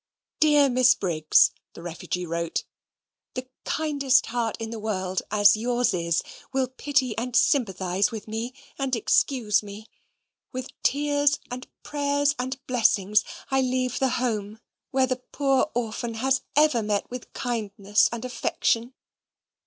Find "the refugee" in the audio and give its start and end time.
1.73-2.25